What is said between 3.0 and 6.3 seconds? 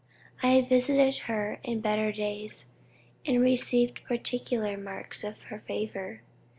and received particular marks of her favor.